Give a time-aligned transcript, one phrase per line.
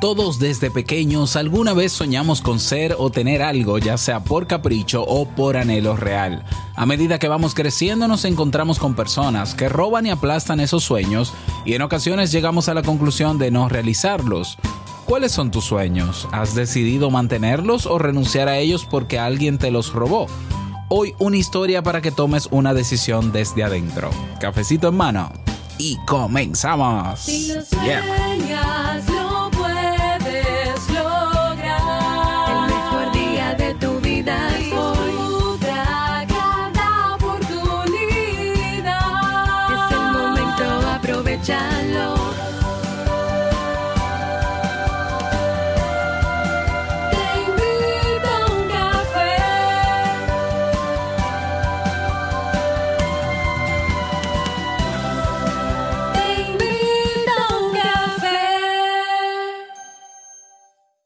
[0.00, 5.02] Todos desde pequeños alguna vez soñamos con ser o tener algo, ya sea por capricho
[5.02, 6.44] o por anhelo real.
[6.76, 11.32] A medida que vamos creciendo nos encontramos con personas que roban y aplastan esos sueños
[11.64, 14.58] y en ocasiones llegamos a la conclusión de no realizarlos.
[15.06, 16.28] ¿Cuáles son tus sueños?
[16.32, 20.26] ¿Has decidido mantenerlos o renunciar a ellos porque alguien te los robó?
[20.88, 24.10] Hoy una historia para que tomes una decisión desde adentro.
[24.40, 25.32] Cafecito en mano
[25.78, 27.26] y comenzamos.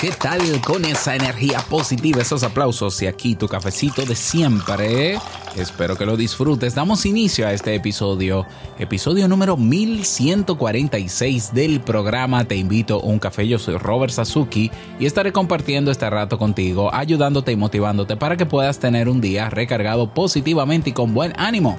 [0.00, 5.18] ¿Qué tal con esa energía positiva, esos aplausos y aquí tu cafecito de siempre?
[5.56, 6.74] Espero que lo disfrutes.
[6.74, 8.46] Damos inicio a este episodio,
[8.78, 13.46] episodio número 1146 del programa Te invito a un café.
[13.46, 18.46] Yo soy Robert Sasuki y estaré compartiendo este rato contigo, ayudándote y motivándote para que
[18.46, 21.78] puedas tener un día recargado positivamente y con buen ánimo.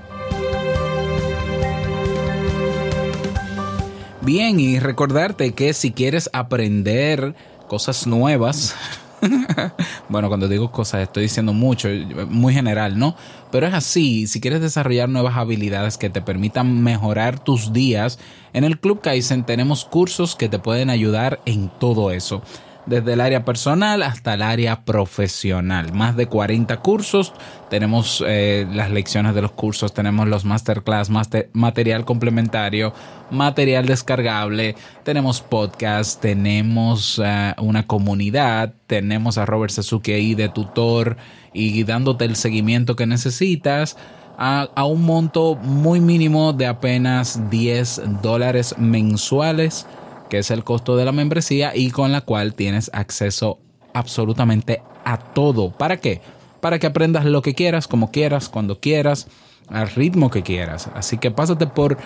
[4.23, 7.33] Bien, y recordarte que si quieres aprender
[7.67, 8.75] cosas nuevas,
[10.09, 11.89] bueno, cuando digo cosas estoy diciendo mucho,
[12.27, 13.15] muy general, ¿no?
[13.51, 18.19] Pero es así, si quieres desarrollar nuevas habilidades que te permitan mejorar tus días,
[18.53, 22.43] en el Club Kaizen tenemos cursos que te pueden ayudar en todo eso
[22.91, 25.93] desde el área personal hasta el área profesional.
[25.93, 27.31] Más de 40 cursos,
[27.69, 31.09] tenemos eh, las lecciones de los cursos, tenemos los masterclass,
[31.53, 32.93] material complementario,
[33.29, 41.15] material descargable, tenemos podcast, tenemos eh, una comunidad, tenemos a Robert Sasuke ahí de tutor
[41.53, 43.95] y dándote el seguimiento que necesitas.
[44.37, 49.85] A, a, un monto muy mínimo de apenas 10 dólares mensuales
[50.31, 53.59] que es el costo de la membresía y con la cual tienes acceso
[53.93, 55.71] absolutamente a todo.
[55.71, 56.21] ¿Para qué?
[56.61, 59.27] Para que aprendas lo que quieras, como quieras, cuando quieras,
[59.67, 60.89] al ritmo que quieras.
[60.95, 61.97] Así que pásate por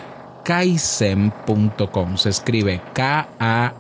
[0.43, 2.17] kaizen.com.
[2.17, 3.75] Se escribe K-A-I-I-S-E-N.com.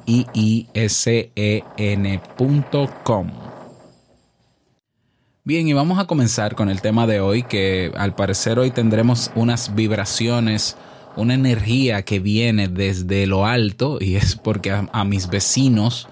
[5.43, 9.31] Bien, y vamos a comenzar con el tema de hoy, que al parecer hoy tendremos
[9.33, 10.77] unas vibraciones
[11.15, 16.07] una energía que viene desde lo alto y es porque a, mis vecinos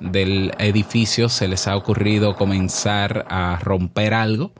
[0.00, 4.52] del edificio se les ha ocurrido comenzar a romper algo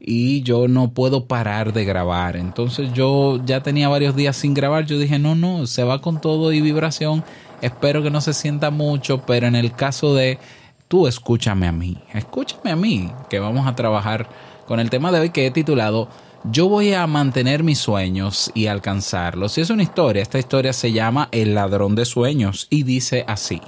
[0.00, 2.36] y yo no puedo parar de grabar.
[2.36, 4.86] Entonces yo ya tenía varios días sin grabar.
[4.86, 7.24] Yo dije, no, no, se va con todo y vibración.
[7.60, 10.38] Espero que no se sienta mucho, pero en el caso de
[10.86, 14.28] tú escúchame a mí, escúchame a mí, que vamos a trabajar
[14.66, 16.08] con el tema de hoy que he titulado
[16.44, 19.58] yo voy a mantener mis sueños y alcanzarlos.
[19.58, 23.60] Y es una historia, esta historia se llama El ladrón de sueños y dice así.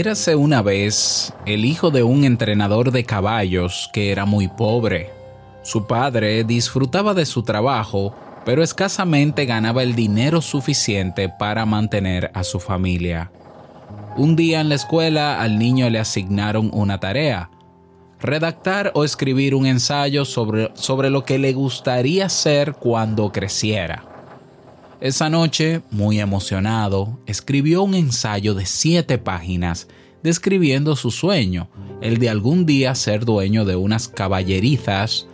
[0.00, 5.10] Érase una vez el hijo de un entrenador de caballos que era muy pobre.
[5.62, 8.14] Su padre disfrutaba de su trabajo,
[8.46, 13.30] pero escasamente ganaba el dinero suficiente para mantener a su familia.
[14.16, 17.50] Un día en la escuela al niño le asignaron una tarea,
[18.20, 24.09] redactar o escribir un ensayo sobre, sobre lo que le gustaría ser cuando creciera.
[25.00, 29.88] Esa noche, muy emocionado, escribió un ensayo de siete páginas
[30.22, 31.70] describiendo su sueño,
[32.02, 35.26] el de algún día ser dueño de unas caballerizas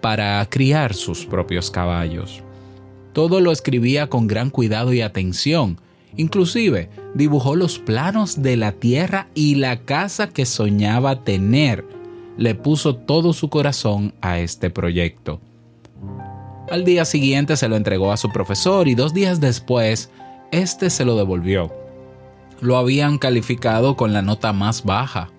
[0.00, 2.42] para criar sus propios caballos.
[3.12, 5.80] Todo lo escribía con gran cuidado y atención,
[6.16, 11.86] inclusive dibujó los planos de la tierra y la casa que soñaba tener.
[12.36, 15.40] Le puso todo su corazón a este proyecto.
[16.74, 20.10] Al día siguiente se lo entregó a su profesor y dos días después,
[20.50, 21.72] este se lo devolvió.
[22.60, 25.30] Lo habían calificado con la nota más baja.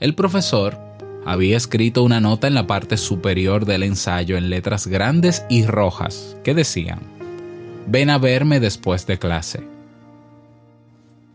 [0.00, 0.78] El profesor
[1.24, 6.36] había escrito una nota en la parte superior del ensayo en letras grandes y rojas
[6.44, 7.00] que decían,
[7.86, 9.66] ven a verme después de clase.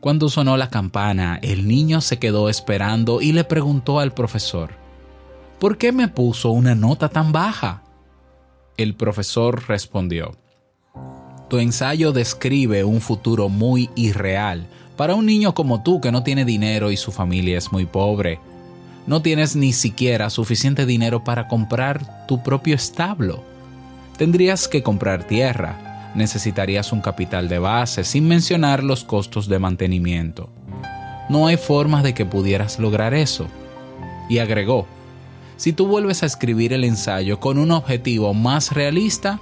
[0.02, 4.74] Cuando sonó la campana, el niño se quedó esperando y le preguntó al profesor,
[5.60, 7.85] ¿por qué me puso una nota tan baja?
[8.78, 10.36] El profesor respondió,
[11.50, 14.68] Tu ensayo describe un futuro muy irreal
[14.98, 18.40] para un niño como tú que no tiene dinero y su familia es muy pobre.
[19.08, 23.44] No tienes ni siquiera suficiente dinero para comprar tu propio establo.
[24.18, 30.50] Tendrías que comprar tierra, necesitarías un capital de base sin mencionar los costos de mantenimiento.
[31.30, 33.48] No hay forma de que pudieras lograr eso.
[34.28, 34.86] Y agregó,
[35.58, 39.40] si tú vuelves a escribir el ensayo con un objetivo más realista,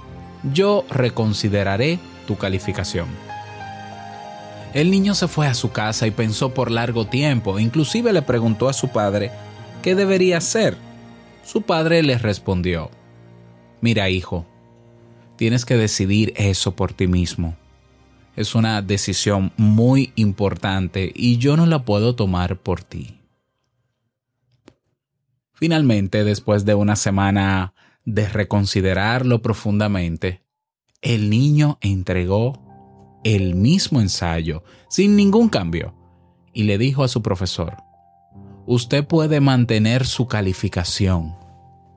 [0.52, 3.08] yo reconsideraré tu calificación.
[4.74, 8.68] El niño se fue a su casa y pensó por largo tiempo, inclusive le preguntó
[8.68, 9.30] a su padre
[9.82, 10.76] qué debería hacer.
[11.44, 12.90] Su padre le respondió,
[13.80, 14.46] Mira hijo,
[15.36, 17.54] tienes que decidir eso por ti mismo.
[18.34, 23.20] Es una decisión muy importante y yo no la puedo tomar por ti.
[25.54, 27.74] Finalmente, después de una semana
[28.04, 30.42] de reconsiderarlo profundamente,
[31.00, 32.60] el niño entregó
[33.24, 35.94] el mismo ensayo, sin ningún cambio,
[36.52, 37.76] y le dijo a su profesor,
[38.66, 41.36] Usted puede mantener su calificación.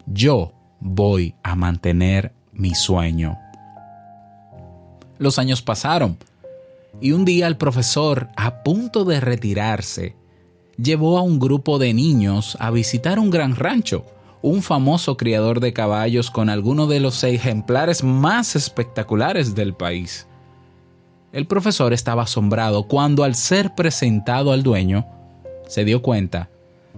[0.06, 3.38] Yo voy a mantener mi sueño.
[5.18, 6.18] Los años pasaron,
[7.00, 10.15] y un día el profesor, a punto de retirarse,
[10.77, 14.06] llevó a un grupo de niños a visitar un gran rancho,
[14.41, 20.27] un famoso criador de caballos con algunos de los ejemplares más espectaculares del país.
[21.33, 25.06] El profesor estaba asombrado cuando al ser presentado al dueño,
[25.68, 26.50] se dio cuenta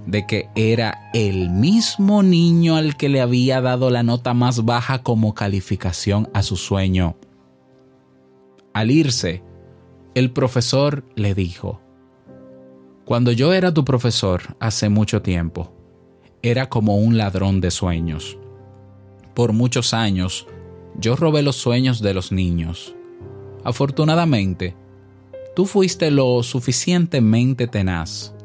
[0.05, 5.03] de que era el mismo niño al que le había dado la nota más baja
[5.03, 7.15] como calificación a su sueño.
[8.73, 9.43] Al irse,
[10.15, 11.81] el profesor le dijo,
[13.09, 15.73] cuando yo era tu profesor hace mucho tiempo,
[16.43, 18.37] era como un ladrón de sueños.
[19.33, 20.45] Por muchos años,
[20.95, 22.95] yo robé los sueños de los niños.
[23.63, 24.75] Afortunadamente,
[25.55, 28.35] tú fuiste lo suficientemente tenaz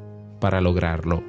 [0.40, 1.22] para lograrlo.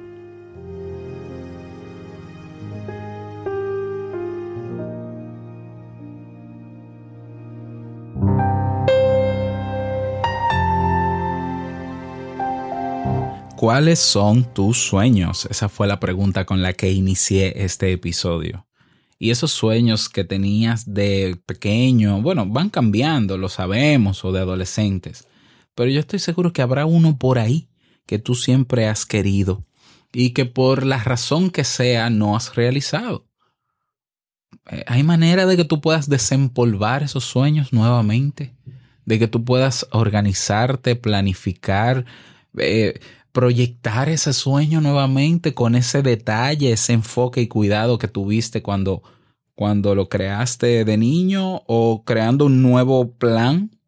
[13.56, 15.48] ¿Cuáles son tus sueños?
[15.50, 18.66] Esa fue la pregunta con la que inicié este episodio.
[19.18, 25.26] Y esos sueños que tenías de pequeño, bueno, van cambiando, lo sabemos, o de adolescentes.
[25.74, 27.70] Pero yo estoy seguro que habrá uno por ahí
[28.04, 29.64] que tú siempre has querido
[30.12, 33.26] y que por la razón que sea no has realizado.
[34.70, 38.54] Eh, ¿Hay manera de que tú puedas desempolvar esos sueños nuevamente?
[39.06, 42.04] De que tú puedas organizarte, planificar,
[42.58, 43.00] eh,
[43.36, 49.02] proyectar ese sueño nuevamente con ese detalle, ese enfoque y cuidado que tuviste cuando,
[49.54, 53.78] cuando lo creaste de niño o creando un nuevo plan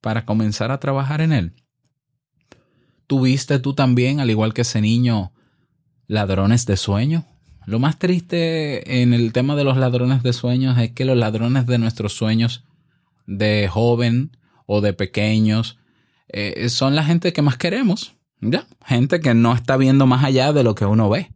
[0.00, 1.52] para comenzar a trabajar en él.
[3.06, 5.30] ¿Tuviste tú también, al igual que ese niño,
[6.08, 7.26] ladrones de sueño?
[7.64, 11.66] Lo más triste en el tema de los ladrones de sueños es que los ladrones
[11.66, 12.64] de nuestros sueños
[13.28, 14.36] de joven
[14.66, 15.78] o de pequeños
[16.26, 20.52] eh, son la gente que más queremos ya, gente que no está viendo más allá
[20.52, 21.32] de lo que uno ve.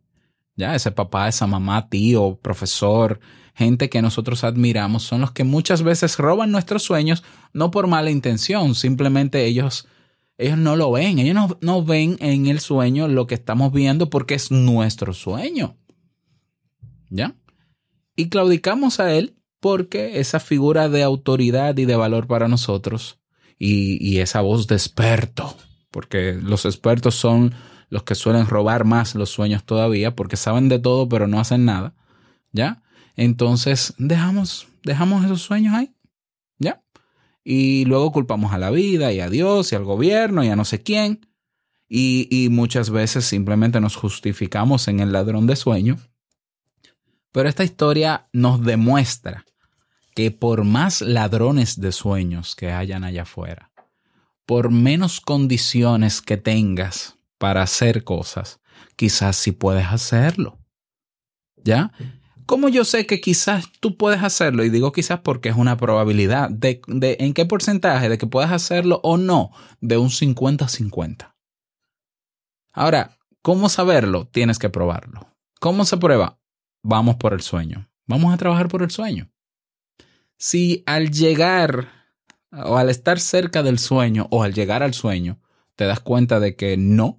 [0.56, 3.20] Ya, ese papá, esa mamá, tío, profesor,
[3.54, 8.10] gente que nosotros admiramos, son los que muchas veces roban nuestros sueños, no por mala
[8.10, 9.88] intención, simplemente ellos,
[10.36, 14.34] ellos no lo ven, ellos no, ven en el sueño lo que estamos viendo porque
[14.34, 15.76] es nuestro sueño.
[17.08, 17.34] ¿Ya?
[18.14, 23.18] Y claudicamos a él porque esa figura de autoridad y de valor para nosotros
[23.58, 25.56] y, y esa voz de experto
[25.90, 27.54] porque los expertos son
[27.88, 31.64] los que suelen robar más los sueños todavía, porque saben de todo pero no hacen
[31.64, 31.94] nada,
[32.52, 32.82] ¿ya?
[33.16, 35.94] Entonces dejamos, dejamos esos sueños ahí,
[36.58, 36.82] ¿ya?
[37.44, 40.64] y luego culpamos a la vida y a Dios y al gobierno y a no
[40.64, 41.26] sé quién.
[41.88, 45.98] Y, y muchas veces simplemente nos justificamos en el ladrón de sueño.
[47.32, 49.44] Pero esta historia nos demuestra
[50.14, 53.69] que por más ladrones de sueños que hayan allá afuera,
[54.50, 58.58] por menos condiciones que tengas para hacer cosas,
[58.96, 60.58] quizás sí puedes hacerlo.
[61.62, 61.92] ¿Ya?
[62.46, 64.64] ¿Cómo yo sé que quizás tú puedes hacerlo?
[64.64, 66.50] Y digo quizás porque es una probabilidad.
[66.50, 69.52] ¿De, en qué porcentaje de que puedas hacerlo o no?
[69.80, 71.32] De un 50-50.
[72.72, 74.26] Ahora, ¿cómo saberlo?
[74.26, 75.32] Tienes que probarlo.
[75.60, 76.40] ¿Cómo se prueba?
[76.82, 77.88] Vamos por el sueño.
[78.08, 79.30] Vamos a trabajar por el sueño.
[80.38, 81.99] Si al llegar
[82.52, 85.40] o al estar cerca del sueño o al llegar al sueño
[85.76, 87.18] te das cuenta de que no,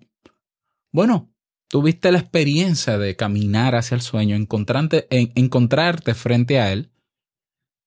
[0.92, 1.32] bueno,
[1.68, 6.92] tuviste la experiencia de caminar hacia el sueño, encontrarte, encontrarte frente a él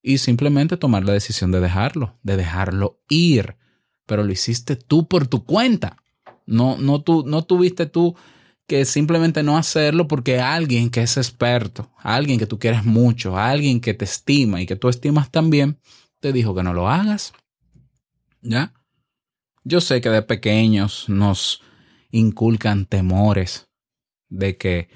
[0.02, 3.56] y simplemente tomar la decisión de dejarlo, de dejarlo ir.
[4.06, 5.96] Pero lo hiciste tú por tu cuenta.
[6.46, 8.16] No, no, tú, no tuviste tú
[8.66, 13.80] que simplemente no hacerlo porque alguien que es experto, alguien que tú quieres mucho, alguien
[13.80, 15.78] que te estima y que tú estimas también,
[16.24, 17.34] te dijo que no lo hagas.
[18.40, 18.72] ¿Ya?
[19.62, 21.60] Yo sé que de pequeños nos
[22.12, 23.68] inculcan temores
[24.30, 24.88] de que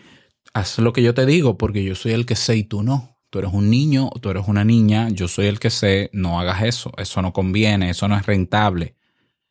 [0.54, 3.18] haz lo que yo te digo porque yo soy el que sé y tú no.
[3.28, 6.40] Tú eres un niño o tú eres una niña, yo soy el que sé, no
[6.40, 8.96] hagas eso, eso no conviene, eso no es rentable.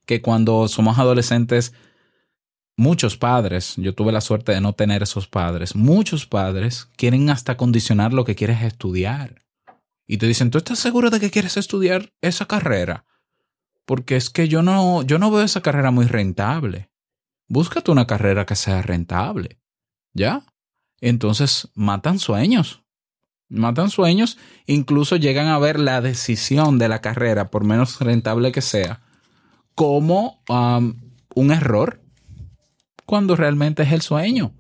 [0.08, 1.74] Que cuando somos adolescentes,
[2.76, 7.56] muchos padres, yo tuve la suerte de no tener esos padres, muchos padres quieren hasta
[7.56, 9.47] condicionar lo que quieres estudiar.
[10.08, 13.06] Y te dicen, ¿tú estás seguro de que quieres estudiar esa carrera?
[13.86, 16.90] Porque es que yo no, yo no veo esa carrera muy rentable.
[17.48, 19.60] Búscate una carrera que sea rentable.
[20.14, 20.44] ¿Ya?
[21.02, 22.84] Entonces matan sueños.
[23.50, 28.62] Matan sueños, incluso llegan a ver la decisión de la carrera, por menos rentable que
[28.62, 29.02] sea,
[29.74, 30.44] como
[31.34, 32.02] un error,
[33.06, 34.54] cuando realmente es el sueño.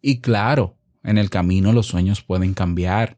[0.00, 3.17] Y claro, en el camino los sueños pueden cambiar,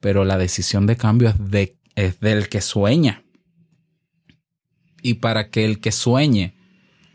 [0.00, 3.24] pero la decisión de cambio es, de, es del que sueña.
[5.02, 6.54] Y para que el que sueñe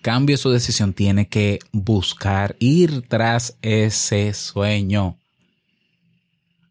[0.04, 5.18] cambie su decisión, tiene que buscar ir tras ese sueño.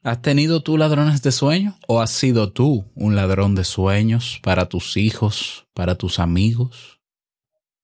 [0.05, 1.75] ¿Has tenido tú ladrones de sueños?
[1.89, 7.01] ¿O has sido tú un ladrón de sueños para tus hijos, para tus amigos?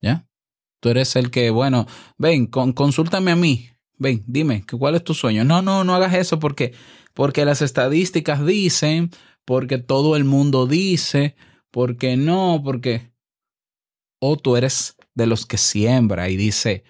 [0.02, 0.26] ¿Ya?
[0.80, 1.86] Tú eres el que, bueno,
[2.18, 3.70] ven, consúltame a mí.
[3.98, 5.44] Ven, dime, ¿cuál es tu sueño?
[5.44, 6.72] No, no, no hagas eso porque,
[7.14, 9.10] porque las estadísticas dicen,
[9.44, 11.36] porque todo el mundo dice,
[11.70, 13.12] porque no, porque...
[14.20, 16.84] O tú eres de los que siembra y dice,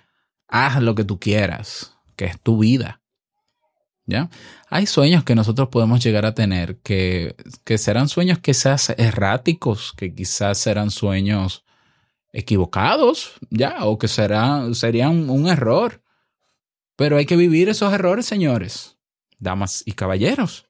[0.49, 3.03] haz lo que tú quieras, que es tu vida.
[4.07, 4.31] ¿Ya?
[4.71, 10.15] Hay sueños que nosotros podemos llegar a tener que, que serán sueños quizás erráticos, que
[10.15, 11.67] quizás serán sueños
[12.33, 13.85] equivocados, ¿ya?
[13.85, 16.03] O que serán, serían un error.
[16.99, 18.99] Pero hay que vivir esos errores, señores,
[19.39, 20.67] damas y caballeros.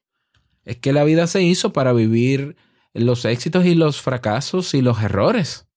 [0.63, 2.55] Es que la vida se hizo para vivir
[2.93, 5.67] los éxitos y los fracasos y los errores.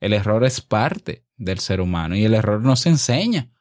[0.00, 3.52] El error es parte del ser humano y el error nos enseña.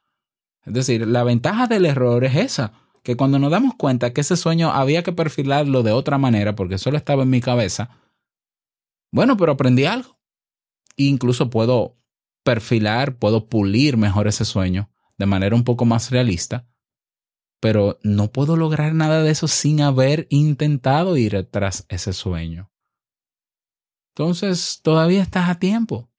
[0.65, 4.35] Es decir, la ventaja del error es esa, que cuando nos damos cuenta que ese
[4.35, 7.91] sueño había que perfilarlo de otra manera porque solo estaba en mi cabeza,
[9.09, 10.17] bueno, pero aprendí algo.
[10.97, 11.95] E incluso puedo
[12.43, 14.90] perfilar, puedo pulir mejor ese sueño
[15.21, 16.67] de manera un poco más realista,
[17.59, 22.71] pero no puedo lograr nada de eso sin haber intentado ir tras ese sueño.
[24.15, 26.09] Entonces, todavía estás a tiempo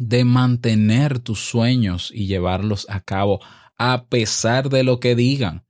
[0.00, 3.38] de mantener tus sueños y llevarlos a cabo
[3.76, 5.64] a pesar de lo que digan.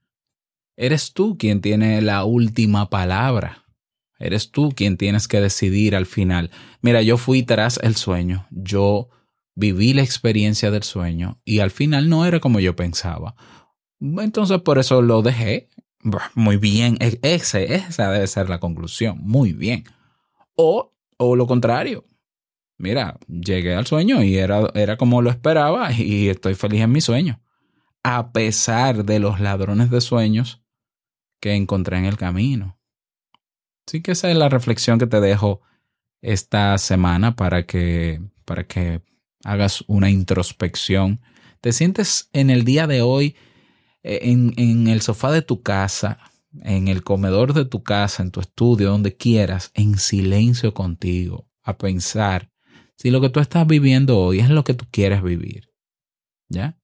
[0.75, 3.67] Eres tú quien tiene la última palabra.
[4.19, 6.51] Eres tú quien tienes que decidir al final.
[6.81, 9.11] Mira, yo fui tras el sueño, yo
[9.59, 13.35] viví la experiencia del sueño y al final no era como yo pensaba.
[14.01, 15.69] Entonces por eso lo dejé.
[16.35, 19.19] Muy bien, e-, esa debe ser la conclusión.
[19.21, 19.85] Muy bien.
[20.55, 22.05] O, o lo contrario,
[22.79, 27.01] mira, llegué al sueño y era, era como lo esperaba y estoy feliz en mi
[27.01, 27.41] sueño.
[28.05, 30.63] A pesar de los ladrones de sueños
[31.41, 32.79] que encontré en el camino.
[33.87, 35.63] Así que esa es la reflexión que te dejo
[36.23, 39.03] esta semana para que, para que
[39.51, 41.21] hagas una introspección.
[41.61, 43.37] Te sientes en el día de hoy
[44.03, 46.19] eh, en, en el sofá de tu casa,
[46.63, 51.79] en el comedor de tu casa, en tu estudio, donde quieras, en silencio contigo, a
[51.79, 52.51] pensar
[52.99, 55.71] si lo que tú estás viviendo hoy es lo que tú quieres vivir.
[56.49, 56.77] ¿Ya?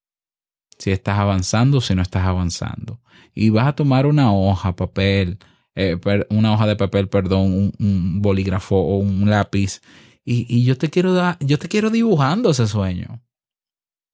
[0.79, 3.01] Si estás avanzando o si no estás avanzando.
[3.35, 5.39] Y vas a tomar una hoja, papel,
[5.75, 5.99] eh,
[6.31, 9.81] una hoja de papel, perdón, un, bolígrafo o un lápiz.
[10.25, 13.23] Y, yo te quiero dar, yo te quiero dibujando ese sueño.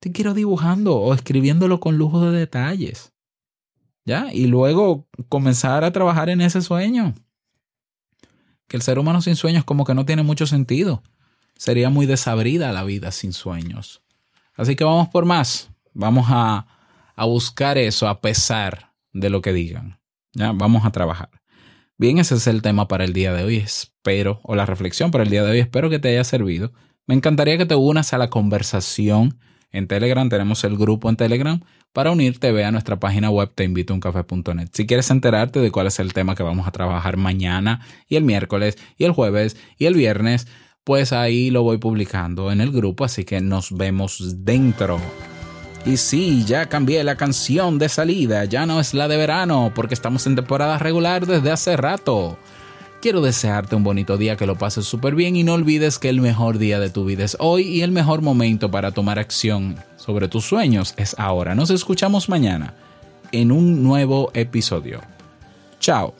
[0.01, 3.13] Te quiero dibujando o escribiéndolo con lujo de detalles.
[4.05, 4.33] ¿Ya?
[4.33, 7.15] Y luego comenzar a trabajar en ese sueño.
[8.67, 11.03] Que el ser humano sin sueños como que no tiene mucho sentido.
[11.57, 14.03] Sería muy desabrida la vida sin sueños.
[14.55, 15.71] Así que vamos por más.
[15.93, 16.67] Vamos a,
[17.15, 20.01] a buscar eso a pesar de lo que digan.
[20.33, 20.53] ¿Ya?
[20.53, 21.40] Vamos a trabajar.
[22.01, 23.57] Bien, ese es el tema para el día de hoy.
[23.57, 26.73] Espero, o la reflexión para el día de hoy, espero que te haya servido.
[27.07, 29.39] Me encantaría que te unas a la conversación
[29.71, 30.27] en Telegram.
[30.31, 31.61] Tenemos el grupo en Telegram.
[31.93, 34.71] Para unirte, ve a nuestra página web teinvitouncafé.net.
[34.73, 38.25] Si quieres enterarte de cuál es el tema que vamos a trabajar mañana y el
[38.25, 40.49] miércoles y el jueves y el viernes,
[40.85, 44.99] pues ahí lo voy publicando en el grupo, así que nos vemos dentro.
[45.87, 49.95] Y sí, ya cambié la canción de salida, ya no es la de verano, porque
[49.95, 52.37] estamos en temporada regular desde hace rato.
[53.01, 56.21] Quiero desearte un bonito día, que lo pases súper bien y no olvides que el
[56.21, 60.29] mejor día de tu vida es hoy y el mejor momento para tomar acción sobre
[60.29, 61.55] tus sueños es ahora.
[61.55, 62.75] Nos escuchamos mañana
[63.33, 65.01] en un nuevo episodio.
[65.79, 66.20] Chao.